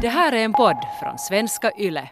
[0.00, 2.10] Det här är en podd från svenska YLE.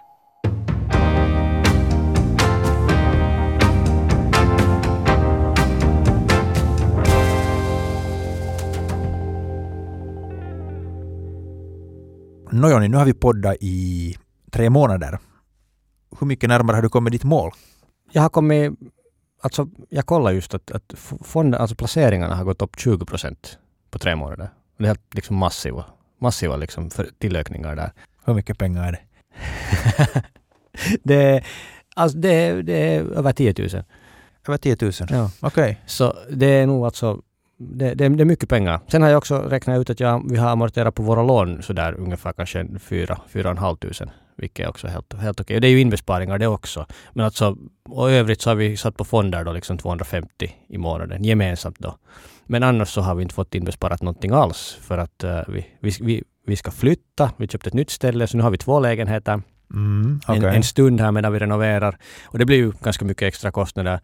[12.51, 14.17] Nå Jonny, nu har vi poddat i
[14.51, 15.19] tre månader.
[16.21, 17.51] Hur mycket närmare har du kommit ditt mål?
[18.13, 18.73] Jag har kommit,
[19.43, 23.59] alltså jag kollar just att, att fonden, alltså placeringarna har gått upp 20 procent
[23.91, 24.51] på tre månader.
[24.79, 25.85] Det är helt liksom massiva,
[26.25, 27.91] massiva liksom för tillökningar där.
[28.25, 29.01] Hur mycket pengar är det?
[31.03, 31.47] det, är-
[31.97, 33.69] alltså det, det är över 10 000.
[34.49, 34.93] Över 10 000?
[35.11, 35.31] Ja.
[35.41, 35.81] Okej.
[35.87, 37.21] Så det är nog alltså
[37.59, 38.81] det, det, det är mycket pengar.
[38.89, 41.95] Sen har jag också räknat ut att jag, vi har amorterat på våra lån sådär
[41.95, 44.11] ungefär kanske 4 4 tusen.
[44.37, 45.61] Vilket är också helt, helt okej.
[45.61, 46.87] Det är ju inbesparingar det också.
[47.13, 47.57] Men alltså,
[47.89, 51.79] och i övrigt så har vi satt på fonder då liksom 250 i månaden gemensamt
[51.79, 51.99] då.
[52.45, 55.93] Men annars så har vi inte fått inbesparat någonting alls för att eh, vi, vi,
[56.01, 57.31] vi, vi ska flytta.
[57.37, 59.43] Vi köpte ett nytt ställe så nu har vi två lägenheter
[59.75, 60.49] Mm, okej.
[60.49, 61.99] en, en stund här medan vi renoverar.
[62.25, 64.01] Och det blir ju ganska mycket extra kostnader.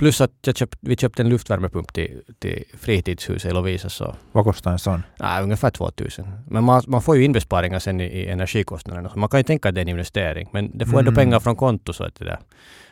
[0.00, 4.44] Plus att jag köpt, vi köpte en luftvärmepump till, till fritidshuset i Lovisa så Vad
[4.44, 5.02] kostar en sån?
[5.18, 6.26] nej, ungefär 2000.
[6.48, 9.08] Men man, man får ju inbesparingar sen i, i energikostnaderna.
[9.08, 10.48] Så man kan ju tänka att det är en investering.
[10.52, 11.14] Men det får ändå Mm.
[11.14, 12.38] pengar från konto så att det där.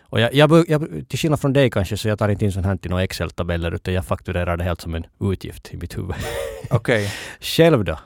[0.02, 2.66] Och jag, jag, jag, till skillnad från dig kanske så jag tar inte in sånt
[2.66, 6.14] här till några Excel-tabeller utan jag fakturerar det helt som en utgift i mitt huvud.
[6.70, 7.12] Okej.
[7.40, 7.98] Själv då?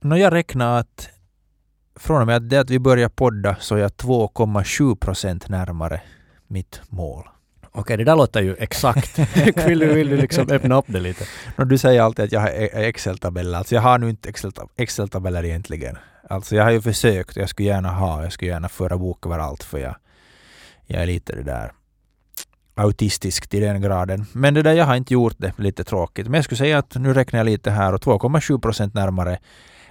[0.00, 1.08] Nå, jag räknar att
[1.96, 6.00] från och med att det att vi börjar podda så är jag 2,7 procent närmare
[6.46, 7.24] mitt mål.
[7.76, 9.18] Okej, det där låter ju exakt.
[9.66, 11.24] vill, du, vill du liksom öppna upp det lite?
[11.56, 13.58] Nå, du säger alltid att jag har e- Excel-tabeller.
[13.58, 15.98] Alltså jag har nu inte Excel- Excel-tabeller egentligen.
[16.30, 19.38] Alltså jag har ju försökt jag skulle gärna ha, jag skulle gärna föra bok över
[19.38, 19.96] allt för jag,
[20.86, 21.72] jag är lite det där
[22.74, 24.26] autistisk till den graden.
[24.32, 26.26] Men det där, jag har inte gjort det, lite tråkigt.
[26.26, 29.38] Men jag skulle säga att nu räknar jag lite här och 2,7 procent närmare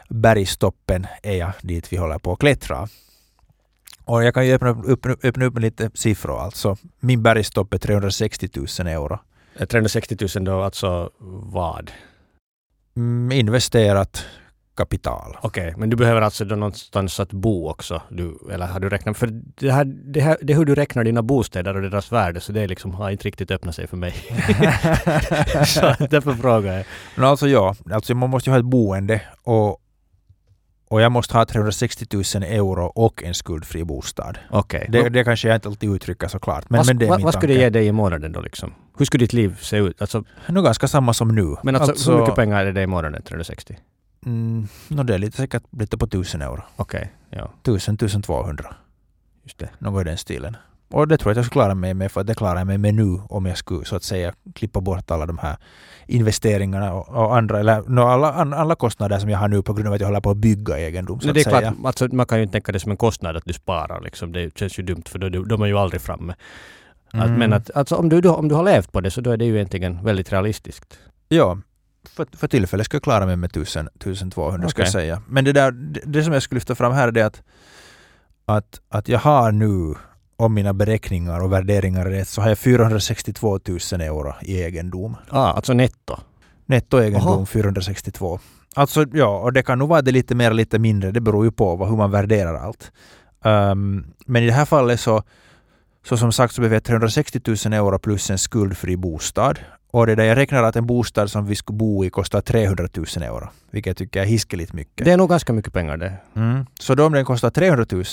[0.09, 2.87] bergstoppen är jag dit vi håller på att klättra.
[4.05, 6.77] Och jag kan ju öppna upp, öppna, upp med lite siffror alltså.
[6.99, 9.19] Min bergstopp är 360 000 euro.
[9.55, 11.09] Eh, 360 000 då, alltså
[11.51, 11.91] vad?
[12.95, 14.25] Mm, investerat
[14.75, 15.37] kapital.
[15.41, 18.01] Okej, men du behöver alltså då någonstans att bo också?
[18.09, 19.17] Du, eller har du räknat?
[19.17, 22.39] För det, här, det, här, det är hur du räknar dina bostäder och deras värde,
[22.39, 24.11] så det liksom har inte riktigt öppnat sig för mig.
[25.65, 26.85] så därför frågar jag.
[27.15, 29.77] Men alltså ja, alltså man måste ju ha ett boende och,
[30.93, 34.37] och jag måste ha 360 000 euro och en skuldfri bostad.
[34.49, 34.87] Okej.
[34.89, 36.69] Det, det kanske jag inte alltid uttrycker såklart.
[36.69, 38.41] Men, vad, men det är vad, min vad skulle det ge dig i månaden då
[38.41, 38.73] liksom?
[38.97, 40.01] Hur skulle ditt liv se ut?
[40.01, 41.55] Alltså, Nu ganska samma som nu.
[41.63, 43.77] men alltså, hur mycket pengar är det i månaden, 360?
[44.25, 46.63] Mm, no, det är lite säkert lite på 1000 euro.
[46.75, 48.75] Okej, ja, 1000, 1200.
[49.43, 49.69] just det.
[49.79, 50.57] Något i den stilen.
[50.93, 52.67] Och det tror jag att jag skulle klara mig med för att det klarar jag
[52.67, 55.57] mig med nu om jag skulle så att säga klippa bort alla de här
[56.07, 59.87] investeringarna och, och andra, eller no, alla, alla kostnader som jag har nu på grund
[59.87, 61.19] av att jag håller på att bygga egendom.
[61.19, 61.59] Så att det är säga.
[61.59, 64.31] klart, alltså, man kan ju inte tänka det som en kostnad att du sparar liksom.
[64.31, 66.33] Det känns ju dumt för då, då är ju aldrig framme.
[67.13, 67.39] Att, Mm.
[67.39, 69.37] men att, alltså, om, du, då, om du har levt på det så då är
[69.37, 70.99] det ju egentligen väldigt realistiskt.
[71.29, 71.57] Ja,
[72.09, 75.21] för, för tillfället ska jag klara mig med 1000, 1200 ska jag säga.
[75.27, 77.41] Men det, där, det, det som jag skulle lyfta fram här är det att,
[78.45, 79.95] att, att jag har nu,
[80.37, 85.17] om mina beräkningar och värderingar är rätt, så har jag 462 000 euro i egendom.
[85.29, 86.17] Ah, alltså netto.
[86.65, 87.45] Nettoegendom Aha.
[87.45, 88.39] 462.
[88.75, 91.51] Alltså ja, och det kan nog vara det lite mer lite mindre, det beror ju
[91.51, 92.91] på vad, hur man värderar allt.
[93.43, 95.23] Ehm, men i det här fallet så,
[96.05, 99.59] så som sagt så behöver jag 360 000 euro plus en skuldfri bostad.
[99.93, 102.87] Och det där jag räknar att en bostad som vi skulle bo i kostar 300
[102.93, 103.49] 000 euro.
[103.71, 105.05] Vilket jag tycker är hiskeligt mycket.
[105.05, 106.13] Det är nog ganska mycket pengar det.
[106.35, 106.65] Mm.
[106.79, 108.05] Så då om den kostar 300 000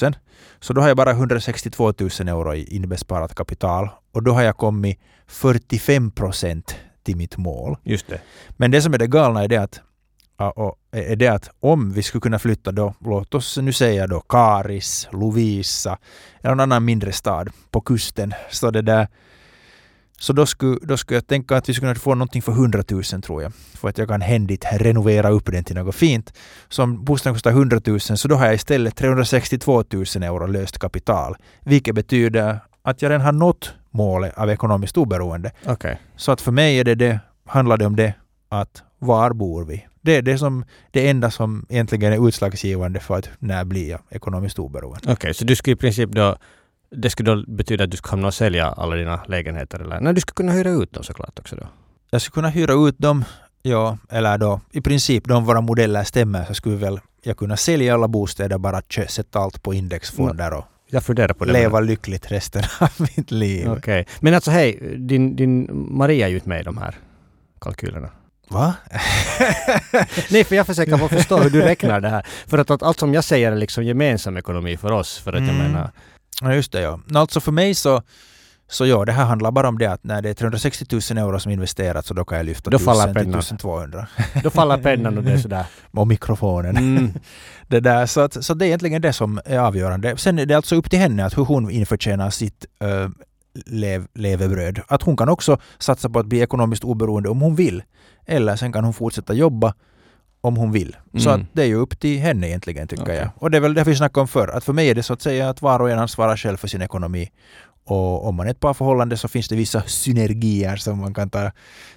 [0.60, 1.94] så då har jag bara 162 000
[2.28, 3.88] euro i inbesparat kapital.
[4.12, 7.76] Och då har jag kommit 45 procent till mitt mål.
[7.82, 8.20] Just det.
[8.48, 9.80] Men det som är det galna är det att,
[10.92, 15.08] är det att om vi skulle kunna flytta då, låt oss nu säga då Karis,
[15.12, 15.98] Lovisa
[16.40, 18.34] eller någon annan mindre stad på kusten.
[18.50, 19.08] Så det där
[20.20, 22.82] så då skulle, då skulle jag tänka att vi skulle kunna få någonting för 100
[22.90, 23.52] 000 tror jag.
[23.54, 26.32] För att jag kan händigt renovera upp den till något fint.
[26.68, 30.78] Så om bostaden kostar 100 000 så då har jag istället 362 000 euro löst
[30.78, 31.36] kapital.
[31.60, 35.52] Vilket betyder att jag redan har nått målet av ekonomiskt oberoende.
[35.66, 36.00] Okej.
[36.16, 38.14] Så att för mig är det det, handlar det om det
[38.48, 39.86] att var bor vi?
[40.00, 44.00] Det är det, som, det enda som egentligen är utslagsgivande för att när blir jag
[44.10, 45.12] ekonomiskt oberoende.
[45.12, 46.36] Okej, så du skulle i princip då
[46.96, 50.00] det skulle då betyda att du skulle hamna och sälja alla dina lägenheter eller?
[50.00, 51.66] Nej, du skulle kunna hyra ut dem såklart också då.
[52.10, 53.24] Jag skulle kunna hyra ut dem,
[53.62, 57.94] ja, eller då i princip de våra modeller stämmer så skulle väl jag kunna sälja
[57.94, 61.52] alla bostäder, bara sätta allt på indexfonder och Jag funderar på det.
[61.52, 63.70] leva lyckligt resten av mitt liv.
[63.70, 64.06] Okej.
[64.20, 66.94] Men alltså hej, din, din Maria är ju inte med i de här
[67.60, 68.08] kalkylerna.
[68.48, 68.74] Va?
[70.30, 72.26] Nej, för jag försöker få förstå hur du räknar det här.
[72.46, 75.18] För att, att allt som jag säger är liksom gemensam ekonomi för oss.
[75.18, 75.72] För att jag Mm.
[75.72, 75.90] menar...
[76.40, 77.00] Ja, just det ja.
[77.14, 78.02] Alltså för mig så,
[78.68, 81.40] så ja, det här handlar bara om det att när det är 360 000 euro
[81.40, 83.40] som investerat så då kan jag lyfta Då faller 1000 till pennan.
[83.40, 84.06] 1200.
[84.42, 85.64] Då faller pennan och det är sådär.
[85.90, 86.76] Och mikrofonen.
[86.76, 87.12] Mm.
[87.68, 90.16] Det där, så, att, så det är egentligen det som är avgörande.
[90.16, 93.08] Sen är det alltså upp till henne att hur hon införtjänar sitt uh,
[93.66, 94.80] lev, levebröd.
[94.88, 97.82] Att hon kan också satsa på att bli ekonomiskt oberoende om hon vill.
[98.26, 99.74] Eller sen kan hon fortsätta jobba
[100.40, 100.96] om hon vill.
[101.18, 101.40] Så Mm.
[101.40, 103.16] att det är ju upp till henne egentligen tycker Okej.
[103.16, 103.28] jag.
[103.36, 104.48] Och det är väl det vi snackade om förr.
[104.48, 106.68] Att för mig är det så att säga att var och en ansvarar själv för
[106.68, 107.30] sin ekonomi.
[107.84, 111.30] Och om man är ett par förhållande så finns det vissa synergier som man kan
[111.30, 111.50] ta,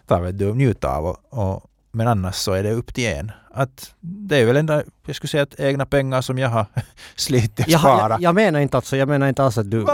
[0.08, 1.06] ta vet du, njuta av.
[1.06, 3.32] Och, och, men annars så är det upp till en.
[3.56, 6.66] Att det är väl ändå, jag skulle säga att egna pengar som jag har
[7.16, 8.10] slitit och Jag, sparat.
[8.10, 9.78] jag, jag menar inte alltså, jag menar inte alls att du...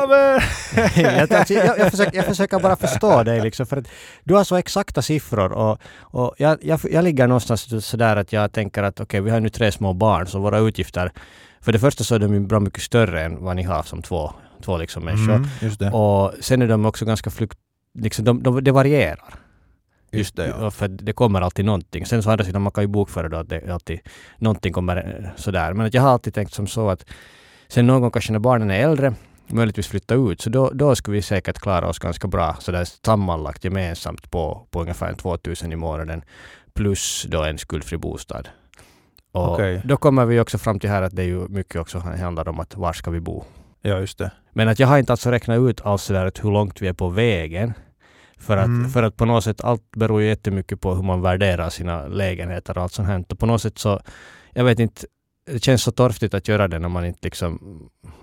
[0.95, 3.87] Jag, alltså, jag, jag, försöker, jag försöker bara förstå dig liksom, för att
[4.23, 8.51] du har så exakta siffror och, och jag, jag, jag ligger någonstans sådär att jag
[8.51, 11.11] tänker att okej, vi har nu tre små barn så våra utgifter,
[11.61, 14.01] för det första så är de ju bra mycket större än vad ni har som
[14.01, 14.33] två,
[14.65, 15.47] två liksom människor.
[15.81, 15.93] Mm.
[15.93, 17.57] Och sen är de också ganska flukt...
[17.99, 19.33] Liksom, de, de, det varierar.
[20.11, 20.71] Just det, ja.
[20.71, 22.05] För det kommer alltid någonting.
[22.05, 23.99] Sen så andra sidan, man kan ju bokföra då att det alltid
[24.37, 25.73] någonting kommer eh, sådär.
[25.73, 27.05] Men att jag har alltid tänkt som så att
[27.67, 29.13] sen någon gång kanske när barnen är äldre,
[29.47, 33.63] möjligtvis flytta ut, så då, då skulle vi säkert klara oss ganska bra sådär sammanlagt
[33.63, 36.21] gemensamt på, på ungefär 2000 i månaden
[36.73, 38.47] plus då en skuldfri bostad.
[39.31, 39.81] Och Okej.
[39.85, 42.59] då kommer vi också fram till här att det är ju mycket också handlar om
[42.59, 43.43] att var ska vi bo.
[43.81, 44.31] ja, just det.
[44.53, 47.09] Men att jag har inte alltså räknat ut alls sådär hur långt vi är på
[47.09, 47.73] vägen.
[48.39, 48.89] För att, Mm.
[48.89, 52.77] för att på något sätt, allt beror ju jättemycket på hur man värderar sina lägenheter
[52.77, 53.23] och allt sånt här.
[53.29, 53.99] Och på något sätt så,
[54.53, 55.01] jag vet inte,
[55.45, 57.59] det känns så torftigt att göra det när man inte liksom...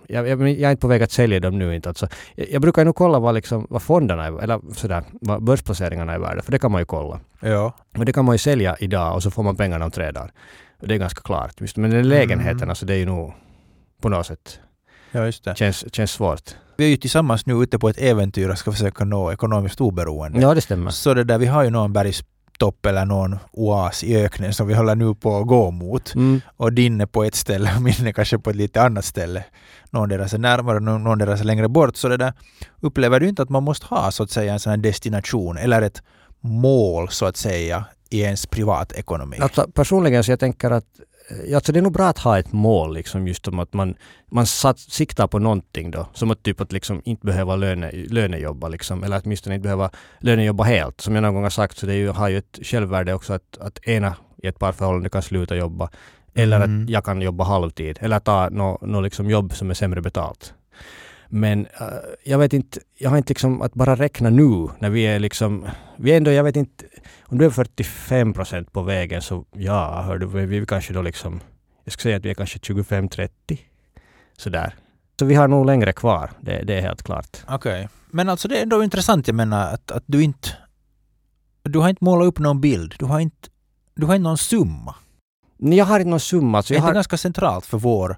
[0.08, 1.88] Jag, jag, jag är inte på väg att sälja dem nu inte.
[1.88, 6.12] Alltså, jag, jag brukar nog kolla vad, liksom, vad fonderna är, eller sådär, vad börsplaceringarna
[6.12, 7.20] är värda, för det kan man ju kolla.
[7.40, 7.72] Ja.
[7.92, 10.32] Men det kan man ju sälja idag och så får man pengarna om tre dagar.
[10.80, 11.76] Och det är ganska klart.
[11.76, 12.68] Men den lägenheten, Mm.
[12.70, 13.32] alltså det är ju nog
[14.02, 14.60] på något sätt,
[15.12, 15.56] ja, just det.
[15.56, 16.50] känns, känns svårt.
[16.76, 20.40] Vi är ju tillsammans nu ute på ett äventyr och ska försöka nå ekonomiskt oberoende.
[20.40, 20.90] Ja, det stämmer.
[20.90, 24.74] Så det där, vi har ju någon bergstopp eller någon oas i öknen som vi
[24.74, 26.14] håller nu på att gå mot.
[26.14, 26.40] Mm.
[26.56, 29.44] Och din är på ett ställe och min är kanske på ett lite annat ställe.
[29.90, 31.96] Någon deras är närmare, någon deras är längre bort.
[31.96, 32.32] Så det där
[32.80, 35.82] upplever du inte att man måste ha så att säga en sån här destination eller
[35.82, 36.02] ett
[36.40, 39.38] mål så att säga i ens privatekonomi?
[39.40, 40.86] Alltså, personligen så jag tänker att
[41.54, 43.94] Alltså det är nog bra att ha ett mål liksom just om att man,
[44.30, 46.08] man satt, siktar på någonting då.
[46.14, 49.04] Som att typ att liksom inte behöva löne, lönejobba liksom.
[49.04, 49.90] Eller åtminstone inte behöva
[50.20, 51.00] lönejobba helt.
[51.00, 53.32] Som jag någon gång har sagt så det är ju, har ju ett självvärde också
[53.32, 55.90] att, att ena i ett parförhållande kan sluta jobba.
[56.34, 56.84] Eller Mm.
[56.84, 57.98] att jag kan jobba halvtid.
[58.00, 60.54] Eller ta något no, liksom jobb som är sämre betalt.
[61.28, 61.86] Men eh,
[62.24, 65.66] jag vet inte, jag har inte liksom att bara räkna nu när vi är liksom,
[65.96, 66.84] vi är ändå, jag vet inte,
[67.22, 71.02] om du är 45 procent på vägen så ja, hör du, vi är kanske då
[71.02, 71.40] liksom,
[71.84, 73.28] jag skulle säga att vi är kanske 25-30.
[74.36, 74.74] Sådär.
[75.18, 77.36] Så vi har nog längre kvar, det, det är helt klart.
[77.48, 77.88] Okej.
[78.10, 80.48] Men alltså det är ändå intressant, jag menar att, att du inte...
[81.62, 82.94] Du har inte målat upp någon bild.
[82.98, 83.48] Du har inte,
[83.94, 84.94] du har inte någon summa.
[85.58, 86.62] Jag har inte någon summa.
[86.62, 88.16] Så det är jag inte har, ganska centralt för vår,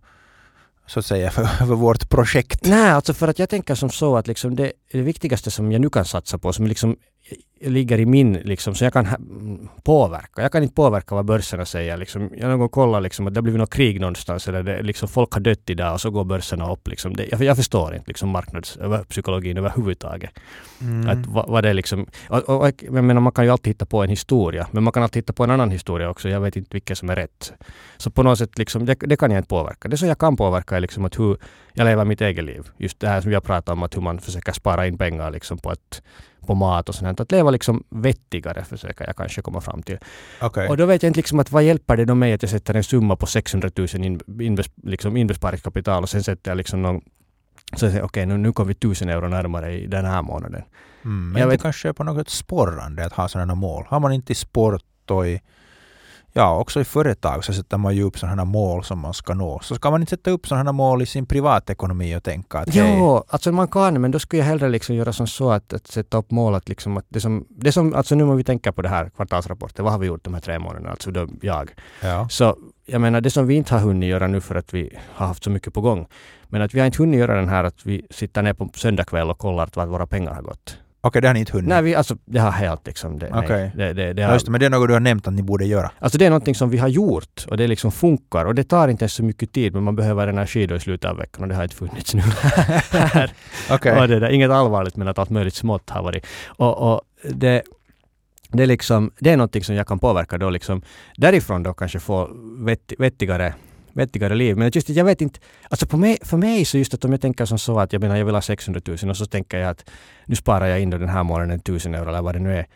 [0.88, 2.64] så att säga, för, för vårt projekt.
[2.64, 5.80] nej, alltså för att jag tänker som så att liksom det, det viktigaste som jag
[5.80, 6.96] nu kan satsa på, som liksom
[7.60, 10.42] ligger i min, liksom, så jag kan mm, påverka.
[10.42, 11.96] Jag kan inte påverka vad börserna säger.
[11.96, 12.30] Liksom.
[12.36, 15.08] Jag någon gång kollat liksom, att det har blivit något krig någonstans eller det, liksom,
[15.08, 16.88] folk har dött idag och så går börserna upp.
[16.88, 17.16] Liksom.
[17.16, 20.30] Det, jag, jag förstår inte liksom, marknadspsykologin överhuvudtaget.
[20.80, 21.08] Mm.
[21.08, 24.02] Att, vad, vad det liksom, och, och, jag menar, man kan ju alltid hitta på
[24.02, 26.28] en historia, men man kan alltid hitta på en annan historia också.
[26.28, 27.52] Jag vet inte vilken som är rätt.
[27.96, 29.88] Så på något sätt, liksom, det, det kan jag inte påverka.
[29.88, 31.36] Det som jag kan påverka är liksom att hur
[31.72, 32.68] jag lever mitt eget liv.
[32.76, 35.58] Just det här som jag pratar om, att hur man försöker spara in pengar liksom
[35.58, 36.02] på, att,
[36.48, 37.20] på mat och sånt.
[37.20, 39.98] Att leva liksom vettigare försöker jag kanske komma fram till.
[40.40, 40.68] Okej.
[40.68, 42.74] Och då vet jag inte liksom att vad hjälper det då mig att jag sätter
[42.74, 47.00] en summa på 600 000 in, inves, liksom inbesparingskapital och sen sätter jag liksom någon
[47.76, 50.62] så jag säger okej, nu, nu kommer vi 1000 euro närmare i den här månaden.
[51.04, 53.84] Mm, men Jag det vet- kanske är på något sporrande att ha sådana mål.
[53.88, 55.40] Har man inte i sport och i,
[56.38, 57.44] ja, också i företag?
[57.44, 59.60] Så sätter man ju upp sådana mål som man ska nå.
[59.62, 62.96] Så ska man inte sätta upp sådana mål i sin privatekonomi och tänka att hej,
[62.98, 65.86] Jo, alltså man kan, men då skulle jag hellre liksom göra som så att, att
[65.86, 68.72] sätta upp mål att liksom att det som, det som, alltså nu om vi tänker
[68.72, 71.70] på det här kvartalsrapporten, vad har vi gjort de här tre månaderna, alltså då jag.
[72.02, 74.98] ja, Så jag menar det som vi inte har hunnit göra nu för att vi
[75.14, 76.06] har haft så mycket på gång,
[76.48, 79.04] men att vi har inte hunnit göra den här att vi sitter ner på söndag
[79.04, 80.78] kväll och kollar vart våra pengar har gått.
[81.00, 81.68] Okej det har ni inte hunnit.
[81.68, 83.72] Nej, vi, alltså det har helt liksom, det, Okej.
[83.74, 85.42] nej, det, det, har, just det, men det är något du har nämnt att ni
[85.42, 85.90] borde göra.
[85.98, 88.88] Alltså det är någonting som vi har gjort och det liksom funkar och det tar
[88.88, 91.54] inte så mycket tid men man behöver energi då i slutet av veckan och det
[91.54, 92.22] har inte funnits nu.
[93.70, 94.00] Okej.
[94.00, 96.26] Och det där, inget allvarligt men att allt möjligt smått har varit.
[96.46, 97.00] Och, och
[97.32, 97.62] det,
[98.48, 100.82] det är liksom, det är någonting som jag kan påverka då liksom
[101.16, 103.54] därifrån då kanske få vett, vettigare
[103.92, 104.56] vettigare liv.
[104.56, 105.40] Men just jag vet inte,
[105.70, 108.02] alltså på mig, för mig så just att om jag tänker som så att jag
[108.02, 109.90] menar jag vill ha 600 000 och så tänker jag att
[110.26, 112.66] nu sparar jag in den här månaden 1000 euro eller vad det nu är.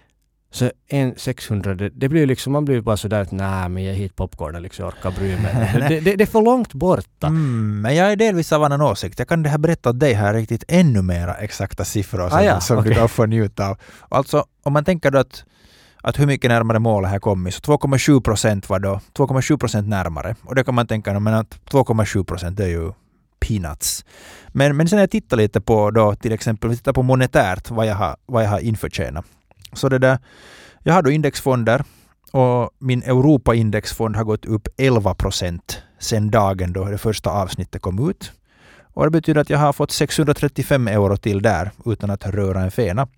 [0.55, 3.95] Så en 600, det, det blir liksom, man blir bara sådär att nej men jag
[3.95, 5.73] hit popcornen liksom, jag orkar bry mig.
[5.89, 7.27] det, det, det är för långt borta.
[7.27, 9.19] Mm, men jag är delvis av annan åsikt.
[9.19, 12.43] Jag kan det här berätta åt dig här riktigt ännu mera exakta siffror som, Ah,
[12.43, 12.89] ja, som okej.
[12.91, 13.79] du kan få njuta av.
[14.09, 15.45] Alltså om man tänker då att,
[16.03, 20.37] att hur mycket närmare målet har kommit, så 2,7 procent var då 2,7 procent närmare.
[20.45, 22.93] Och det kan man tänka, men att 2,7 procent är ju
[23.41, 24.05] peanuts.
[24.49, 27.71] Men, men sen när jag tittar lite på då till exempel, vi tittar på monetärt
[27.71, 29.25] vad jag har, vad jag har införtjänat.
[29.73, 30.19] Så det där,
[30.83, 31.85] jag har då indexfonder
[32.31, 38.11] och min Europa-indexfond har gått upp 11 procent sen dagen då det första avsnittet kom
[38.11, 38.33] ut.
[38.95, 42.71] Och det betyder att jag har fått 635 euro till där utan att röra en
[42.71, 43.09] fena.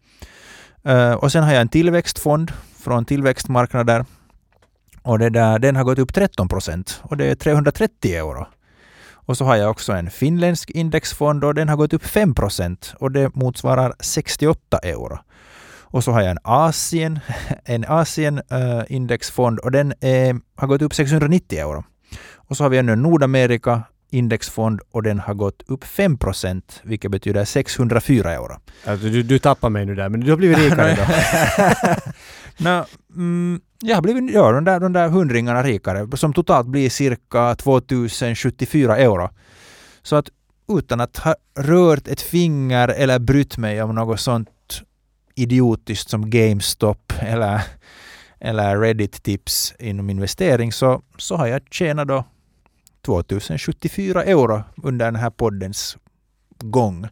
[0.88, 2.52] Uh, och sen har jag en tillväxtfond
[2.84, 4.04] från tillväxtmarknader.
[5.02, 8.46] Och det där, den har gått upp 13 procent och det är 330 euro.
[9.26, 12.94] Och så har jag också en finländsk indexfond och den har gått upp 5 procent
[12.98, 15.18] och det motsvarar 68 euro.
[15.80, 17.20] Och så har jag en Asien,
[17.64, 21.84] en Asien eh, indexfond och den är, har gått upp 690 euro.
[22.34, 26.80] Och så har vi ännu en Nordamerika indexfond och den har gått upp 5 procent,
[26.84, 28.56] vilket betyder 604 euro.
[28.84, 31.02] Alltså, du, du tappar mig nu där, men du har blivit rikare då.
[32.58, 32.84] No,
[33.16, 37.54] mm, jag har blivit ja, de, där, de där hundringarna rikare, som totalt blir cirka
[37.54, 39.30] 2074 euro.
[40.02, 40.28] Så att
[40.68, 44.48] utan att ha rört ett finger eller brytt mig om något sånt
[45.34, 47.62] idiotiskt som GameStop eller,
[48.40, 52.24] eller Reddit-tips inom investering så, så har jag tjänat då
[53.04, 55.96] 2074 euro under den här poddens
[56.58, 57.08] gång.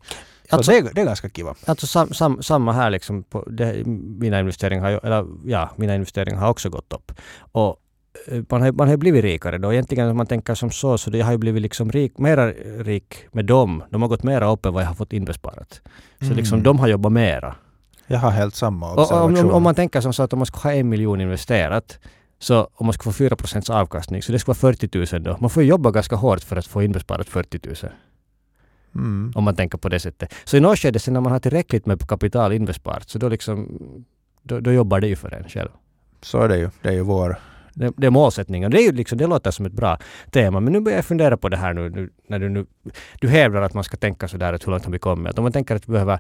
[0.52, 1.54] Så Alltså- det, är, det är ganska kiva.
[1.64, 3.22] Alltså sam, sam, samma här liksom.
[3.22, 7.12] På det, mina investeringar har eller ja, mina investeringar har också gått upp.
[7.52, 7.76] Och
[8.28, 9.72] eh, man har, man har blivit rikare då.
[9.72, 13.14] Egentligen om man tänker som så, så det har ju blivit liksom rik, mera rik
[13.32, 13.82] med dem.
[13.90, 15.80] De har gått mera upp än vad jag har fått inbesparat.
[16.18, 16.36] Så Mm.
[16.36, 17.54] liksom de har jobbat mera.
[18.06, 19.50] Jag har helt samma och, om, observation.
[19.50, 21.98] om, om man tänker som så att om man ska ha en miljon investerat
[22.38, 25.36] så om man ska få 4 procents avkastning så det ska vara 40 000 då.
[25.40, 27.92] Man får jobba ganska hårt för att få inbesparat 40 000.
[28.94, 29.32] Mm.
[29.34, 30.34] Om man tänker på det sättet.
[30.44, 33.78] Så i något skede sen när man har tillräckligt med kapital inbesparat så då liksom
[34.42, 35.68] då, då jobbar det ju för en själv.
[36.22, 36.70] Så är det ju.
[36.82, 37.36] Det är ju vår...
[37.74, 38.70] Det, det är målsättningen.
[38.70, 39.98] Det, är ju liksom, det låter som ett bra
[40.30, 40.60] tema.
[40.60, 42.66] Men nu börjar jag fundera på det här nu, nu när du nu...
[43.20, 45.30] Du hävdar att man ska tänka sådär att hur långt har vi kommit?
[45.30, 46.18] Att om man tänker att vi behöver,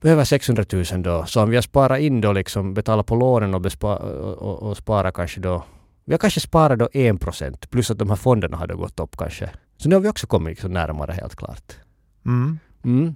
[0.00, 3.54] behöver 600 000 då, så om vi har sparat in då liksom, betala på lånen
[3.54, 5.64] och, bespa, och, och, och spara kanske då...
[6.04, 9.00] Vi har kanske sparat då 1 procent plus att de här fonderna har då gått
[9.00, 9.50] upp kanske.
[9.80, 11.72] Så nu har vi också kommit liksom närmare helt klart.
[12.26, 12.58] Mm.
[12.84, 13.14] Mm.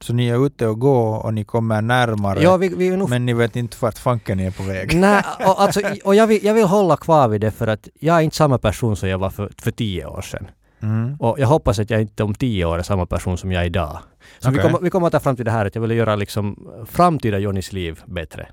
[0.00, 2.42] Så ni är ute och går och ni kommer närmare.
[2.42, 4.96] Ja, vi, vi nog Men ni vet inte vart fanken ni är på väg.
[4.96, 8.16] Nej, och, alltså, och jag, vill, jag vill hålla kvar vid det för att jag
[8.16, 10.46] är inte samma person som jag var för, för tio år sedan.
[10.82, 11.16] Mm.
[11.20, 13.66] Och jag hoppas att jag inte om tio år är samma person som jag är
[13.66, 13.98] idag.
[14.38, 14.70] Så vi, Okej.
[14.70, 17.38] kommer, vi kommer att ta fram till det här att jag vill göra liksom framtida
[17.38, 18.48] Johnnys liv bättre.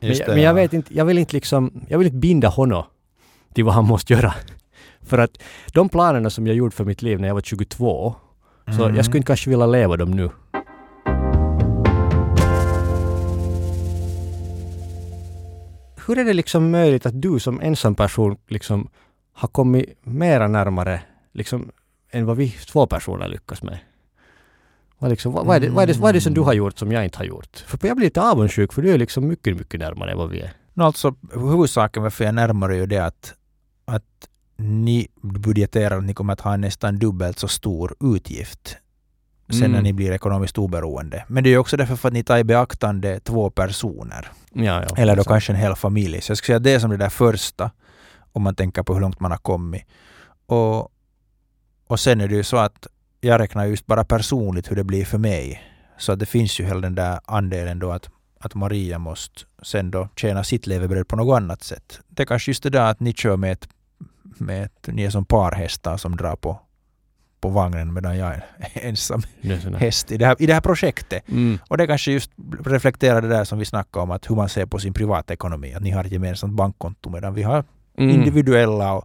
[0.00, 0.54] Men, Just det, men jag ja.
[0.54, 2.84] vet inte, jag vill inte liksom, jag vill inte binda honom
[3.54, 4.34] till vad han måste göra.
[5.06, 5.42] För att
[5.72, 8.14] de planerna som jag gjorde för mitt liv när jag var 22,
[8.76, 8.96] så Mm.
[8.96, 10.30] jag skulle inte kanske vilja leva dem nu.
[16.06, 18.88] Hur är det liksom möjligt att du som ensam person liksom
[19.32, 21.70] har kommit mera närmare liksom,
[22.10, 23.78] än vad vi två personer lyckas med?
[24.98, 26.52] Vad, liksom, vad, vad, är det, vad, är det, vad är det som du har
[26.52, 27.64] gjort som jag inte har gjort?
[27.66, 30.40] För jag blir lite avundsjuk för du är liksom mycket, mycket närmare än vad vi
[30.40, 30.52] är.
[30.74, 33.34] No, alltså, huvudsaken varför jag är närmare är ju det att,
[33.84, 34.28] att
[34.62, 38.76] ni budgeterar att ni kommer att ha en nästan dubbelt så stor utgift
[39.50, 39.72] sen Mm.
[39.72, 41.24] när ni blir ekonomiskt oberoende.
[41.28, 44.28] Men det är ju också därför för att ni tar i beaktande två personer.
[44.52, 45.28] Ja, ja, Eller då så.
[45.28, 46.20] kanske en hel familj.
[46.20, 47.70] Så jag skulle säga det är som det där första,
[48.32, 49.82] om man tänker på hur långt man har kommit.
[50.46, 50.88] Och,
[51.86, 52.86] och sen är det ju så att
[53.20, 55.62] jag räknar just bara personligt hur det blir för mig.
[55.98, 58.08] Så att det finns ju hela den där andelen då att,
[58.40, 62.00] att Maria måste sen då tjäna sitt levebröd på något annat sätt.
[62.08, 63.68] Det är kanske just det där att ni kör med ett,
[64.40, 66.60] med ett ni är som parhästar som drar på,
[67.40, 71.28] på vagnen medan jag är ensam är häst i det här, i det här projektet.
[71.28, 71.58] Mm.
[71.68, 72.30] Och det kanske just
[72.64, 75.74] reflekterar det där som vi snackade om, att hur man ser på sin privatekonomi.
[75.74, 77.64] Att ni har ett gemensamt bankkonto medan vi har
[77.98, 78.10] Mm.
[78.10, 79.04] individuella och,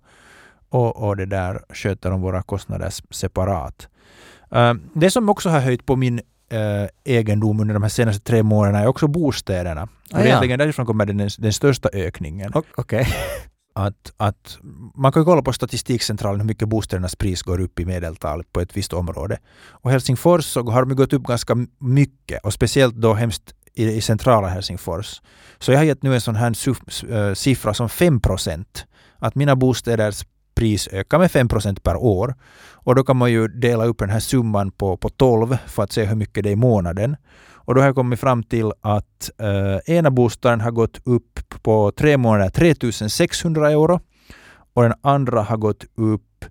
[0.69, 3.87] och, och det där sköter om våra kostnader separat.
[4.51, 6.19] Eh, det som också har höjt på min
[6.53, 9.83] uh, egendom under de här senaste tre månaderna är också bostäderna.
[9.83, 10.25] Och Ah, det är ja.
[10.27, 12.51] egentligen därifrån kommer den, den största ökningen.
[12.55, 13.07] O- Okej.
[13.77, 14.57] Att, att
[14.95, 18.77] man kan kolla på Statistikcentralen hur mycket bostädernas pris går upp i medeltal på ett
[18.77, 19.37] visst område.
[19.69, 24.01] Och Helsingfors så har de gått upp ganska mycket och speciellt då hemskt i, i
[24.01, 25.21] centrala Helsingfors.
[25.59, 26.55] Så jag har gett nu en sån här
[27.11, 28.85] eh, siffra som 5 procent.
[29.19, 30.25] Att mina bostäders
[30.57, 32.35] pris ökar med 5 procent per år.
[32.71, 35.91] Och då kan man ju dela upp den här summan på, på 12 för att
[35.91, 37.15] se hur mycket det är i månaden.
[37.67, 41.91] Och då har jag kommit fram till att eh, ena bostaden har gått upp på
[41.91, 43.99] tre månader 3600 euro
[44.73, 46.45] och den andra har gått upp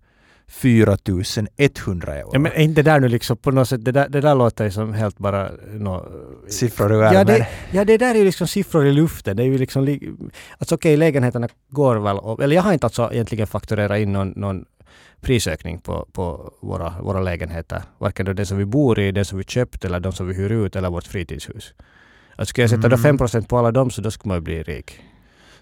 [0.49, 2.31] 4100 euro.
[2.33, 4.35] Ja, men är inte det där nu liksom på något sätt, det där, det där
[4.35, 5.51] låter ju som helt bara...
[5.73, 6.05] No,
[6.49, 9.37] Siffror ur ja det, ja, det där är ju liksom siffror i luften.
[9.37, 9.85] Det är ju liksom...
[9.85, 10.13] li-
[10.59, 12.45] Alltså okej, lägenheterna går väl...
[12.45, 14.65] Eller jag har inte alltså egentligen fakturerat in någon, någon
[15.21, 17.83] prisökning på, på våra, våra lägenheter.
[17.99, 20.53] Varken den som vi bor i, den som vi köpt eller de som vi hyr
[20.53, 21.75] ut eller vårt fritidshus.
[22.37, 23.19] Alltså skulle jag sätta då Mm.
[23.19, 25.01] 5% på alla dem så då skulle man ju bli rik.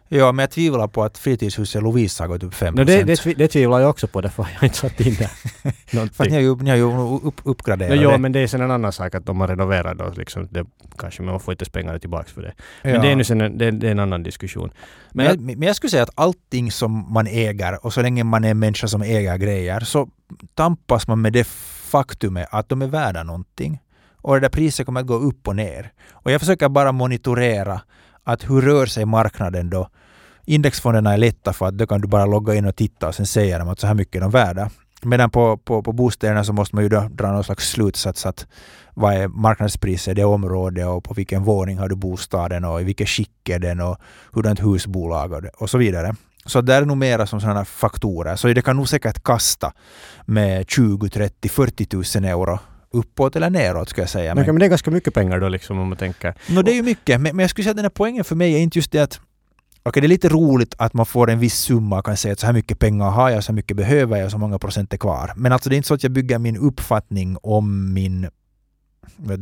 [0.08, 3.34] Ja, men jag tvivlar på att fritidshuset Lovisa har gått upp 5 No, det, det,
[3.36, 5.30] det tvivlar jag också på, därför har jag inte satt in det.
[6.24, 8.70] Ni har ju, ni har ju upp, uppgraderat No, jo, men det är sen en
[8.70, 10.66] annan sak att om man renoverar då liksom, det,
[10.98, 12.52] kanske man får inte pengarna tillbaks för det.
[12.82, 13.00] Men Ja.
[13.02, 14.70] det är nu sen en, det, det är en annan diskussion.
[15.12, 18.24] Men Men jag, men jag skulle säga att allting som man äger och så länge
[18.24, 20.08] man är en människa som äger grejer så
[20.54, 21.44] tampas man med det
[21.90, 23.80] faktumet att de är värda någonting.
[24.16, 25.92] Och det där priset kommer att gå upp och ner.
[26.12, 27.80] Och jag försöker bara monitorera
[28.24, 29.88] att hur rör sig marknaden då.
[30.46, 33.26] Indexfonderna är lätta för att då kan du bara logga in och titta och sen
[33.26, 34.70] säger de att så här mycket är de värda.
[35.02, 38.46] Medan på, på, på bostäderna så måste man ju då dra någon slags slutsats att
[38.94, 42.84] vad är marknadspriset i det området och på vilken våning har du bostaden och i
[42.84, 43.96] vilket skick är den och
[44.32, 46.14] hurdant husbolag och, det- och så vidare.
[46.46, 48.36] Så där är nog mera som sådana faktorer.
[48.36, 49.72] Så det kan nog säkert kasta
[50.24, 52.58] med 20, 30, 40 000 euro
[52.94, 54.34] uppåt eller neråt skulle jag säga.
[54.34, 56.34] men, men det är ganska mycket pengar då liksom om man tänker.
[56.48, 58.36] No, det är ju mycket, men, men jag skulle säga att den här poängen för
[58.36, 59.20] mig är inte just det att
[59.86, 62.40] Okej, det är lite roligt att man får en viss summa och kan säga att
[62.40, 64.96] så här mycket pengar har jag, så här mycket behöver jag, så många procent är
[64.96, 65.32] kvar.
[65.36, 68.28] Men alltså det är inte så att jag bygger min uppfattning om min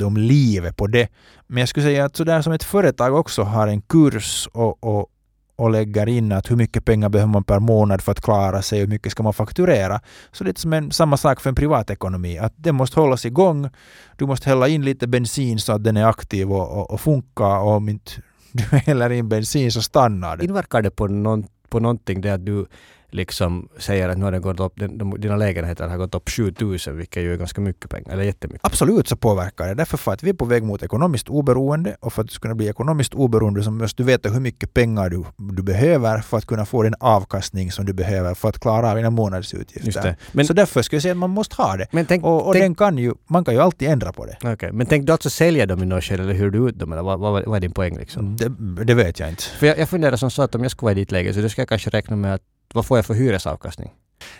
[0.04, 1.08] om livet på det.
[1.46, 5.08] Men jag skulle säga att sådär som ett företag också har en kurs och, och,
[5.56, 8.78] och lägger in att hur mycket pengar behöver man per månad för att klara sig
[8.78, 10.00] och hur mycket ska man fakturera.
[10.32, 12.38] Så det är som en, samma sak för en privatekonomi.
[12.38, 13.70] Att det måste hållas igång.
[14.16, 17.58] Du måste hälla in lite bensin så att den är aktiv och, och, och funkar.
[17.58, 18.12] Och om inte
[18.52, 20.44] du häller in bensin så stannar det.
[20.44, 22.66] Inverkar det på, någon, på någonting det att du
[23.14, 26.96] liksom säger att nu har den gått upp, den, dina lägenheter har gått upp 7000
[26.96, 28.66] vilket ju är ganska mycket pengar, eller jättemycket.
[28.66, 29.74] Absolut så påverkar det.
[29.74, 32.42] Därför för att vi är på väg mot ekonomiskt oberoende och för att du ska
[32.42, 36.36] kunna bli ekonomiskt oberoende så måste du veta hur mycket pengar du, du behöver för
[36.36, 40.16] att kunna få den avkastning som du behöver för att klara av dina månadsutgifter.
[40.32, 41.86] Men, så därför skulle jag säga att man måste ha det.
[41.90, 44.52] men tänk, Och, och tänk, den kan ju, man kan ju alltid ändra på det.
[44.52, 46.92] okej, men tänk du alltså sälja dem i något skede eller hyr du ut dem
[46.92, 48.36] eller vad, vad, vad är din poäng liksom?
[48.36, 48.84] det.
[48.84, 49.42] Det vet jag inte.
[49.42, 51.40] För jag, jag funderar som så att om jag skulle vara i ditt läge så
[51.40, 52.42] då ska jag kanske räkna med att
[52.74, 53.90] vad får jag för hyresavkastning?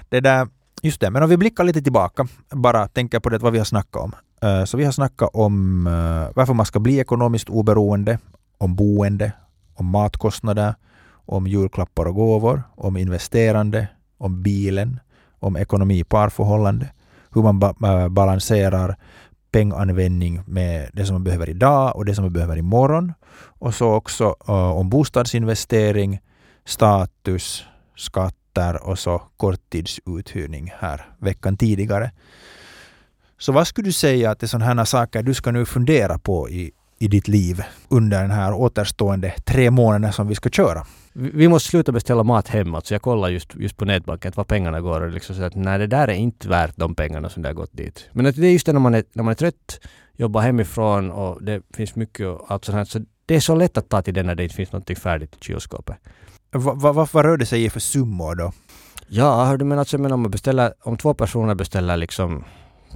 [0.09, 0.49] Det där,
[0.83, 3.65] just det, men om vi blickar lite tillbaka, bara tänker på det vad vi har
[3.65, 4.13] snackat om.
[4.43, 8.19] Eh, så vi har snackat om eh, varför man ska bli ekonomiskt oberoende,
[8.59, 9.33] om boende,
[9.75, 10.75] om matkostnader,
[11.27, 15.01] om julklappar och gåvor, om investerande, om bilen,
[15.39, 16.89] om ekonomi, parförhållande,
[17.31, 18.97] hur man ba- eh, balanserar
[19.53, 23.13] penganvändning med det som man behöver idag och det som man behöver imorgon.
[23.59, 26.21] Och så också uh, om bostadsinvestering,
[26.65, 27.65] status,
[27.97, 32.11] skatter och så korttidsuthyrning här veckan tidigare.
[33.39, 36.19] Så vad skulle du säga att det är sådana här saker du ska nu fundera
[36.19, 40.87] på i, i ditt liv under den här återstående tre månaderna som vi ska köra?
[41.13, 42.81] Vi, måste sluta beställa mat hemma.
[42.81, 45.55] Så jag kollar just, just på nätbanken att vad pengarna går och liksom så att
[45.55, 48.09] nej det där är inte värt de pengarna som det har gått dit.
[48.13, 49.81] Men att det är just det när man är, när man är trött,
[50.17, 52.85] jobbar hemifrån och det finns mycket och allt sånt här.
[52.85, 55.37] Så det är så lätt att ta till det när det inte finns någonting färdigt
[55.41, 55.97] i kylskåpet.
[56.53, 58.53] Va, va, vad vad rör det sig i för summor då?
[59.09, 62.45] Ja, hör du men alltså men om man beställer, om två personer beställer liksom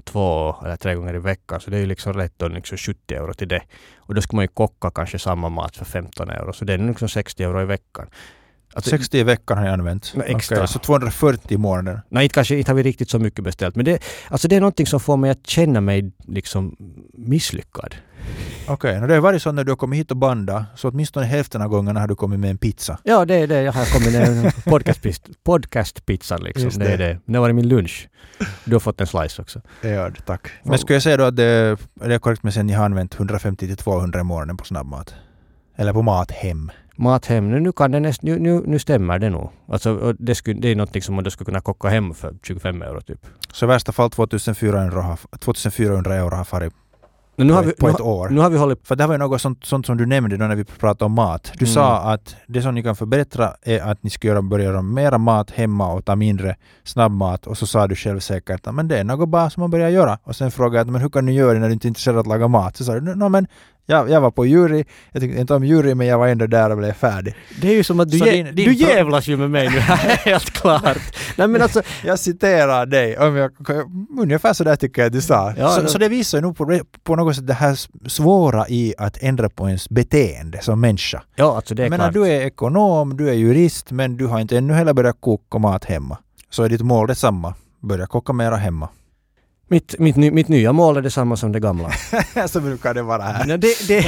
[0.05, 3.15] två eller tre gånger i veckan så det är ju liksom rätt då liksom 70
[3.15, 3.63] euro till det.
[3.97, 6.79] Och då ska man ju kocka kanske samma mat för 15 euro så det är
[6.79, 8.07] liksom 60 euro i veckan.
[8.77, 10.13] Alltså, 60 i veckan har jag använt.
[10.17, 10.57] Nej, extra.
[10.57, 12.01] Okej, så 240 i månaden.
[12.09, 14.61] Nej, inte kanske inte har vi riktigt så mycket beställt men det, alltså det är
[14.61, 16.77] någonting som får mig att känna mig liksom
[17.15, 17.95] misslyckad.
[18.69, 21.27] Okej, okay, det har varit så när du har kommit hit och bandat så åtminstone
[21.27, 22.99] hälften av gångerna har du kommit med en pizza.
[23.03, 23.63] Ja, det är det.
[23.63, 26.01] Jag har kommit med podcastpizzan podcast
[26.41, 26.65] liksom.
[26.65, 27.21] Just Det är det.
[27.27, 27.33] det.
[27.33, 28.09] Det varit min lunch.
[28.65, 29.61] Du har fått en slice också.
[29.81, 30.49] Ja, tack.
[30.63, 33.17] Men skulle jag säga då att det, är det korrekt med sen ni har använt
[33.17, 35.15] 150-200 i månaden på snabbmat?
[35.77, 36.71] Eller på mat hem?
[36.97, 37.51] Mat hem.
[37.51, 39.51] Nu, nu, kan det näst, nu, nu, nu stämmer det nog.
[39.69, 42.83] Alltså, det, skulle, det är någonting som man då skulle kunna koka hem för 25
[42.83, 43.27] euro typ.
[43.53, 46.73] Så i värsta fall 2400, har, 2400 euro har farit
[47.37, 48.29] Men nu på, har vi, ett, på nu, ett har- år.
[48.29, 48.87] nu har vi hållit...
[48.87, 51.05] För det här var ju något sånt, sånt som du nämnde då när vi pratade
[51.05, 51.53] om mat.
[51.59, 51.75] Du Mm.
[51.75, 55.19] sa att det som ni kan förbättra är att ni ska göra, börja göra mera
[55.19, 57.47] mat hemma och ta mindre snabbmat.
[57.47, 59.89] Och så sa du själv säkert att men det är något bara som man börjar
[59.89, 60.19] göra.
[60.23, 61.89] Och sen frågade jag att men hur kan du göra det när du inte är
[61.89, 62.77] intresserad av att laga mat?
[62.77, 63.47] Så sa du "Nå, men
[63.89, 66.71] Jag, jag var på jury, jag tyckte inte om jury men jag var ändå där
[66.71, 67.35] och blev färdig.
[67.61, 69.79] Det är ju som att du, din- din du jävlas ju med mig nu,
[70.25, 70.99] helt klart.
[71.37, 73.51] Nej men alltså, Jag citerar dig, om jag,
[74.19, 75.55] ungefär så där tycker jag att du sa.
[75.59, 78.95] Ja, så, så det visar ju nog på, på något sätt det här svåra i
[78.99, 81.23] att ändra på ens beteende som människa.
[81.37, 82.15] ja alltså det är menar, klart.
[82.15, 85.85] du är ekonom, du är jurist, men du har inte ännu heller börjat koka mat
[85.85, 86.19] hemma.
[86.51, 87.55] Så är ditt mål detsamma.
[87.81, 88.89] Börja koka mera hemma.
[89.69, 91.91] Mitt, mitt, mitt nya mål är detsamma som det gamla.
[92.49, 93.47] så brukar det vara här.
[93.47, 94.05] Nej, det, det,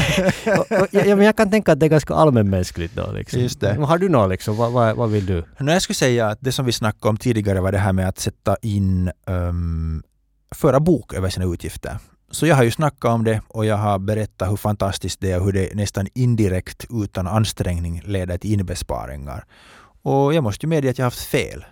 [0.59, 3.12] och, och, ja, men jag kan tänka att det är ganska allmänmänskligt då.
[3.12, 3.40] Liksom.
[3.40, 3.75] Just det.
[3.75, 4.57] Har du något liksom?
[4.57, 5.44] Vad, vad, vad vill du?
[5.59, 8.09] Nu jag skulle säga att det som vi snackade om tidigare var det här med
[8.09, 10.03] att sätta in, um,
[10.55, 11.99] föra bok över sina utgifter.
[12.31, 15.38] Så jag har ju snackat om det och jag har berättat hur fantastiskt det är
[15.38, 19.44] och hur det nästan indirekt utan ansträngning leder till inbesparingar.
[20.03, 21.64] Och jag måste ju medge att jag har haft fel.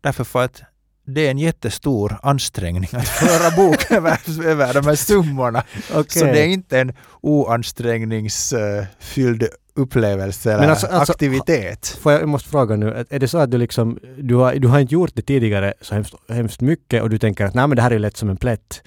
[0.00, 0.62] Därför för att
[1.08, 5.62] det är en jättestor ansträngning att föra bok över, över de här summorna.
[6.08, 12.00] Så det är inte en oansträngningsfylld upplevelse eller alltså- alltså- aktivitet.
[12.04, 14.80] Jag, jag måste fråga nu, är det så att du liksom, du har, du har
[14.80, 17.82] inte gjort det tidigare så hemskt, hemskt mycket och du tänker att nej men det
[17.82, 18.82] här är lätt som en plätt.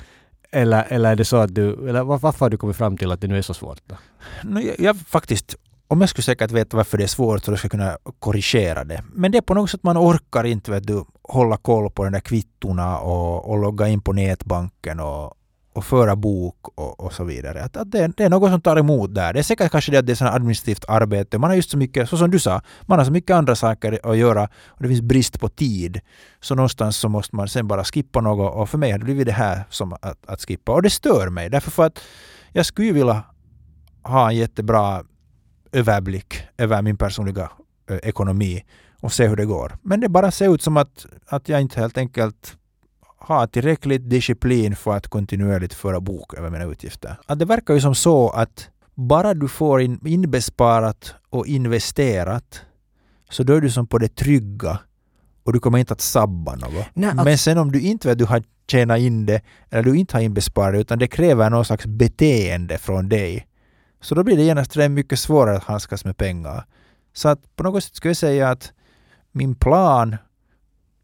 [0.51, 3.11] Eller, eller är det så att du, eller var, varför har du kommit fram till
[3.11, 3.79] att det nu är så svårt?
[3.85, 3.95] Då?
[4.43, 5.55] No, jag, jag faktiskt,
[5.87, 9.03] om jag skulle säkert veta varför det är svårt så jag skulle kunna korrigera det.
[9.13, 12.11] Men det är på något sätt man orkar inte vet du, hålla koll på de
[12.11, 15.33] där kvittona och, och logga in på nätbanken och,
[15.73, 17.63] och föra bok och, och så vidare.
[17.63, 19.33] Att, att det, det är något som tar emot där.
[19.33, 21.37] Det är säkert kanske det att det är administrativt arbete.
[21.37, 23.99] Man har just så mycket, så som du sa, man har så mycket andra saker
[24.03, 25.99] att göra och det finns brist på tid.
[26.41, 29.25] Så någonstans så måste man sen bara skippa något och för mig har det blivit
[29.25, 30.71] det här som att, att skippa.
[30.71, 31.99] Och det stör mig därför för att
[32.53, 33.23] jag skulle ju vilja
[34.03, 35.03] ha en jättebra
[35.71, 37.49] överblick över min personliga
[37.89, 38.63] eh, ekonomi
[39.01, 39.77] och se hur det går.
[39.81, 42.57] Men det bara ser ut som att, att jag inte helt enkelt
[43.17, 47.17] har tillräckligt disciplin för att kontinuerligt föra bok över mina utgifter.
[47.25, 52.61] Att det verkar ju som så att bara du får in, inbesparat och investerat
[53.29, 54.79] så då är du som på det trygga
[55.43, 56.85] och du kommer inte att sabba något.
[56.93, 60.17] Nej, Men sen om du inte vet du har tjänat in det eller du inte
[60.17, 63.47] har inbesparat det utan det kräver någon slags beteende från dig
[64.01, 66.65] så då blir det genast mycket svårare att handskas med pengar.
[67.13, 68.73] Så att på något sätt skulle jag säga att
[69.31, 70.17] min plan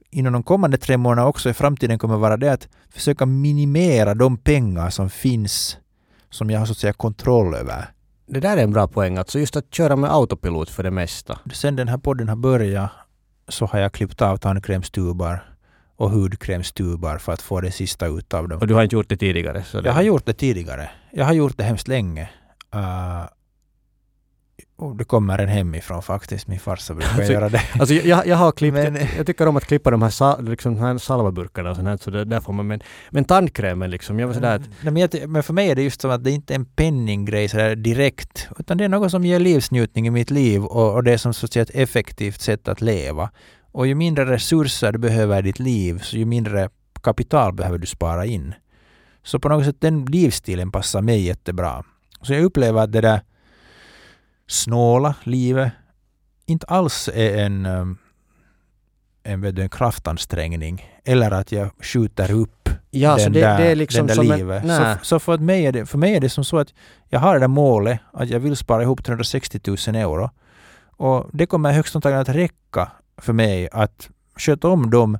[0.09, 4.37] inom de kommande tre månaderna också i framtiden kommer vara det att försöka minimera de
[4.37, 5.77] pengar som finns
[6.29, 7.85] som jag har så att säga kontroll över.
[8.25, 11.39] Det där är en bra poäng, alltså just att köra med autopilot för det mesta.
[11.53, 12.91] Sen den här podden har börjat
[13.47, 15.57] så har jag klippt av tandkrämstubar
[15.95, 18.59] och hudkrämstubar för att få det sista ut av dem.
[18.59, 19.63] Och du har inte gjort det tidigare.
[19.63, 20.89] Så det, Jag har gjort det tidigare.
[21.11, 22.29] Jag har gjort det hemskt länge.
[22.75, 23.25] Uh,
[24.78, 26.48] och det kommer en hemifrån faktiskt.
[26.48, 27.62] Min farsa brukar Alltså, göra det.
[27.80, 30.76] Alltså jag, jag har klippt, Men- jag, jag tycker om att klippa de här, liksom,
[30.76, 34.20] de här salvaburkarna och sånt här, så det, där får man, men, men tandkrämen liksom,
[34.20, 36.24] jag var sådär att, Nej, men, jag, men för mig är det just som att
[36.24, 38.48] det inte är en penninggrej sådär direkt.
[38.60, 41.34] Utan det är något som ger livsnjutning i mitt liv och, och det är som
[41.34, 43.30] så att säga ett effektivt sätt att leva.
[43.72, 46.70] Och ju mindre resurser du behöver i ditt liv, så ju mindre
[47.04, 48.54] kapital behöver du spara in.
[49.24, 51.84] Så på något sätt den livsstilen passar mig jättebra.
[52.22, 53.22] Så jag upplever att det där
[54.47, 55.71] snåla livet
[56.45, 57.97] inte alls är en, um,
[59.23, 60.86] en, vet du, en kraftansträngning.
[61.05, 64.38] Eller att jag skjuter upp ja så den det, där, det är liksom den där
[64.38, 64.63] livet.
[64.63, 66.73] en, så, så för, mig är det, för mig är det som så att
[67.10, 70.29] jag har det där målet att jag vill spara ihop 360 000 euro.
[70.97, 75.17] Och det kommer högst antagligen att räcka för mig att sköta om de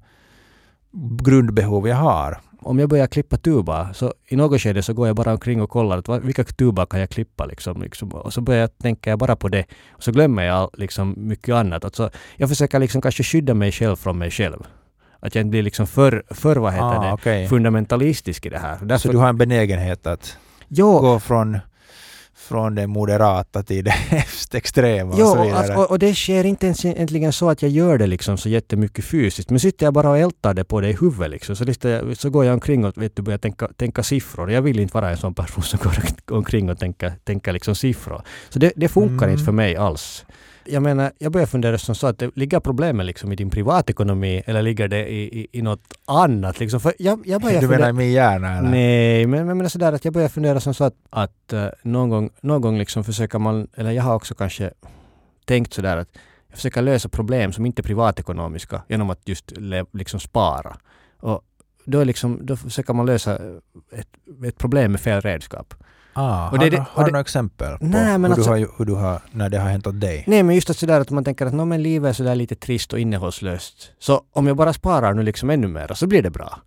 [1.24, 2.38] grundbehov jag har.
[2.60, 5.70] Om jag börjar klippa tuba, så i något skede så går jag bara omkring och
[5.70, 8.10] kollar att vilka tuba kan jag klippa liksom, liksom.
[8.10, 9.66] Och så börjar jag tänka bara på det.
[9.92, 11.86] Och så glömmer jag liksom mycket annat.
[11.86, 14.64] Alltså, jag försöker liksom kanske skydda mig själv från mig själv.
[15.20, 17.48] Att jag inte blir liksom för, för vad heter Ah, det, okej.
[17.48, 18.78] fundamentalistisk i det här.
[18.78, 21.60] Så Därför, du har en benägenhet att jo, gå från,
[22.48, 25.58] från det moderata till det hemskt extrema och Jo, så och, vidare.
[25.60, 28.50] alltså, och, och det sker inte ens egentligen så att jag gör det liksom så
[28.50, 29.50] jättemycket fysiskt.
[29.50, 32.30] Men sitter jag bara och ältar det på det i huvudet liksom, så, jag, så
[32.30, 34.52] går jag omkring och vet du, börjar tänka, tänka siffror.
[34.52, 35.94] Jag vill inte vara en sån person som går
[36.38, 38.22] omkring och tänker, tänker liksom siffror.
[38.50, 39.32] Så det, det funkar Mm.
[39.34, 40.26] inte för mig alls.
[40.70, 44.44] Jag menar, jag börjar fundera som så att det ligger problemet liksom i din privatekonomi
[44.46, 46.80] eller ligger det i, i, i något annat liksom?
[46.80, 48.70] För jag, jag börjar du fundera- menar i min hjärna eller?
[48.70, 52.10] Nej, men men menar sådär att jag börjar fundera som så att, att eh, någon,
[52.10, 54.72] gång, någon gång liksom försöker man, eller jag har också kanske
[55.46, 56.10] tänkt sådär att
[56.48, 59.54] jag försöker lösa problem som inte är privatekonomiska genom att just
[59.94, 60.78] liksom spara.
[61.20, 61.42] Och
[61.86, 63.36] då, liksom, då försöker man lösa
[63.92, 64.08] ett,
[64.46, 65.74] ett problem med fel redskap.
[66.20, 68.60] Ah, Och det- har, det- har du några exempel på Nej, men hur, alltså- du
[68.66, 70.24] har, hur du har, när det har hänt åt dig?
[70.28, 72.56] Nej men just att sådär att man tänker att "Nå, men livet är sådär lite
[72.56, 73.92] trist och innehållslöst.
[74.00, 76.60] Så om jag bara sparar nu liksom ännu mer så blir det bra.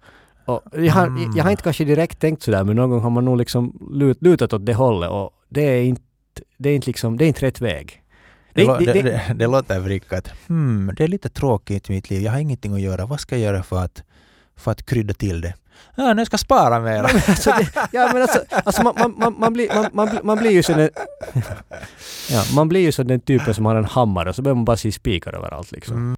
[0.47, 1.33] Och jag, har, Mm.
[1.37, 4.23] jag har inte kanske direkt tänkt sådär men någon gång har man nog liksom lut,
[4.23, 6.03] lutat åt det hållet och det är inte,
[6.59, 8.03] det är inte liksom, det är inte rätt väg.
[8.55, 10.29] Det, det- det, det- det, det låter vrickat.
[10.49, 12.23] Hmm, det är lite tråkigt i mitt liv.
[12.23, 13.07] Jag har ingenting att göra.
[13.07, 14.03] Vad ska jag göra för att,
[14.57, 15.55] för att krydda till det?
[15.95, 17.07] Ja, nu ska jag spara mera.
[17.29, 20.51] alltså, det, ja, men alltså, alltså man, man, man, man, blir, man, man, man blir
[20.51, 20.91] ju så den,
[22.31, 24.65] ja, man blir ju så den typen som har en hammare och så börjar man
[24.65, 25.97] bara se spikar överallt liksom.
[25.97, 26.17] Mm.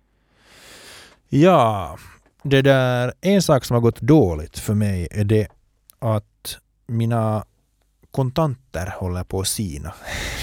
[1.29, 1.97] Ja,
[2.43, 5.49] det där, en sak som har gått dåligt för mig är det
[5.99, 7.45] att mina
[8.13, 9.93] kontanter håller på att sina.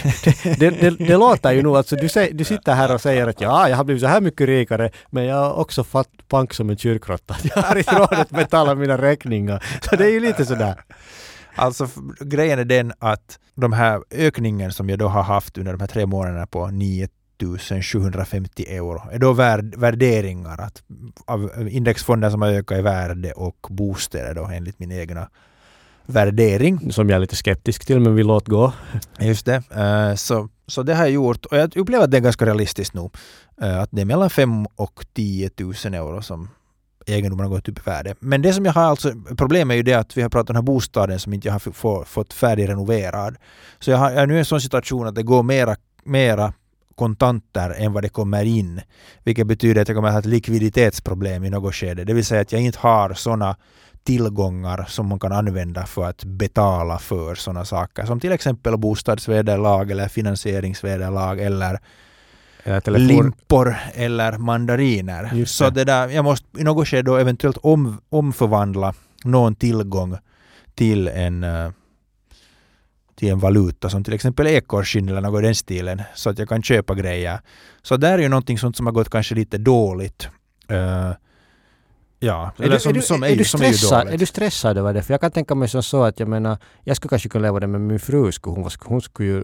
[0.44, 3.42] Det, det, det låter ju nog, alltså du, säger, du sitter här och säger att
[3.42, 6.70] ja, jag har blivit så här mycket rikare men jag har också fått pank som
[6.70, 7.36] en kyrkråtta.
[7.56, 9.64] Jag har inte råd att betala mina räkningar.
[9.90, 10.84] Så det är ju lite sådär.
[11.56, 11.88] Alltså
[12.20, 15.88] grejen är den att de här ökningen som jag då har haft under de här
[15.88, 20.84] tre månaderna på 9750 euro är då värd, värderingar att,
[21.26, 25.30] av indexfonder som har ökat i värde och bostäder då enligt min egna
[26.06, 26.92] värdering.
[26.92, 28.74] Som jag är lite skeptisk till men vi låt gå.
[29.20, 29.64] Just det.
[29.76, 32.94] Eh, Så, så det har jag gjort och jag upplever att det är ganska realistiskt
[32.94, 33.16] nog.
[33.62, 36.50] Eh, Att det är mellan 5 och 10 000 euro som
[37.06, 38.16] egendomen har gått upp i värde.
[38.20, 40.54] Men det som jag har alltså, problemet är ju det att vi har pratat om
[40.54, 43.36] den här bostaden som inte jag har få, fått färdigrenoverad.
[43.80, 46.54] Så jag, har, jag är nu i en sån situation att det går mera, mera
[46.96, 48.82] kontanter än vad det kommer in.
[49.24, 52.04] Vilket betyder att jag kommer att ha ett likviditetsproblem i något skede.
[52.04, 53.56] Det vill säga att jag inte har sådana
[54.04, 58.06] tillgångar som man kan använda för att betala för sådana saker.
[58.06, 61.80] Som till exempel bostadsvederlag eller finansieringsvederlag eller
[62.64, 63.08] telefon.
[63.08, 65.30] limpor eller mandariner.
[65.34, 65.72] Just Så det.
[65.72, 70.18] det där, jag måste i något skede eventuellt om, omförvandla någon tillgång
[70.76, 71.72] till en eh,
[73.16, 76.50] till en valuta som till exempel ekorrskinn eller något i den stilen så att jag
[76.50, 77.40] kan köpa grejer.
[77.82, 80.30] Så där är ju någonting sånt som har gått kanske lite dåligt.
[80.68, 81.12] Eh,
[82.20, 84.14] ja, eller som, är, du, som, är, är, du som är ju dåligt.
[84.14, 85.04] är du stressad över det?
[85.04, 87.60] För jag kan tänka mig som så att jag menar, jag skulle kanske kunna leva
[87.60, 88.32] det med min fru.
[88.32, 89.44] Skulle hon, hon skulle ju,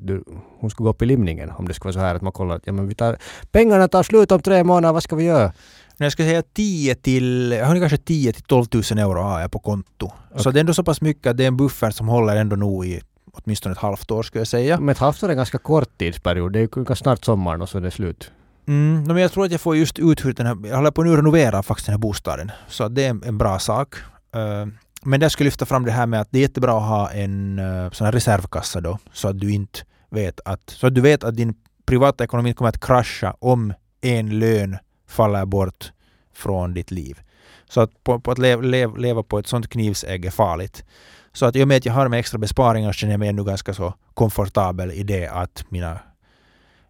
[0.00, 0.24] du,
[0.60, 2.56] hon skulle gå upp i limningen om det skulle vara så här att man kollar
[2.56, 3.16] att ja, men vi tar,
[3.52, 5.52] pengarna tar slut om tre månader, vad ska vi göra?
[5.96, 9.50] Jag skulle säga 10 till, jag har kanske 10 till 12 000 euro har jag
[9.50, 10.08] på konto.
[10.08, 10.52] Så Okej.
[10.52, 12.86] det är ändå så pass mycket att det är en buffert som håller ändå nog
[12.86, 13.00] i
[13.32, 14.80] åtminstone ett halvt år skulle jag säga.
[14.80, 16.52] Men ett halvt år är en ganska kort tidsperiod.
[16.52, 18.30] Det är ju ganska snart sommaren och så är det slut.
[18.66, 21.02] Mm, no, men jag tror att jag får just uthyrt den här, jag håller på
[21.02, 22.50] att renovera faktiskt den här bostaden.
[22.68, 23.94] Så det är en, en bra sak.
[24.36, 24.66] Uh,
[25.02, 27.10] men där skulle jag lyfta fram det här med att det är jättebra att ha
[27.10, 28.98] en uh, sån här reservkassa då.
[29.12, 29.78] Så att du inte
[30.10, 31.54] vet att, så att du vet att din
[31.86, 34.76] privata ekonomi kommer att krascha om en lön
[35.08, 35.92] faller bort
[36.34, 37.20] från ditt liv.
[37.68, 40.84] Så att, på, på att lev, lev, leva på ett sånt knivsägg är farligt.
[41.32, 43.44] Så att i och med att jag har med extra besparingar känner jag mig ändå
[43.44, 45.98] ganska så komfortabel i det att mina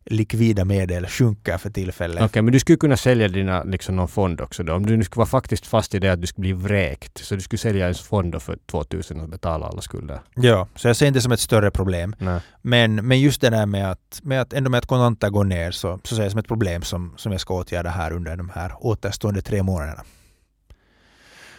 [0.06, 2.22] likvida medel sjunker för tillfället.
[2.22, 4.74] Okej, men du skulle kunna sälja dina, liksom någon fond också då.
[4.74, 7.18] Om du nu skulle vara faktiskt fast i det att du skulle bli vräkt.
[7.18, 10.20] Så du skulle sälja en fond då för 2000 och betala alla skulder.
[10.34, 12.14] Ja, så jag ser inte det som ett större problem.
[12.18, 12.40] Nej.
[12.62, 15.70] Men, men just det där med att, med att ändå med att kontanter går ner
[15.70, 18.36] så, så ser jag det som ett problem som, som jag ska åtgärda här under
[18.36, 20.04] de här återstående tre månaderna.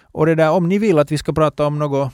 [0.02, 2.14] Och det där, om ni vill att vi ska prata om något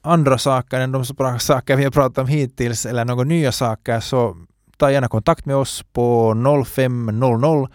[0.00, 1.04] andra saker än de
[1.38, 4.36] saker vi har pratat om hittills eller några nya saker så
[4.82, 6.34] ta gärna kontakt med oss på
[6.66, 7.68] 0500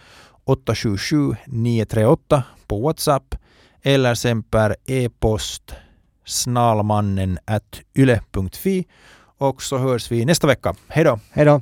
[0.44, 3.36] 877 938 på WhatsApp
[3.82, 5.74] eller sen per e-post
[6.26, 7.40] snalmannen
[7.98, 8.86] yle.fi
[9.38, 10.76] och så hörs vi nästa vecka.
[10.88, 11.20] Hej då!
[11.32, 11.62] Hej då!